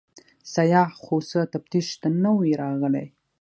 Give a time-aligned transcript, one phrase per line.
[0.53, 3.07] سیاح خو څه تفتیش ته نه وي راغلی.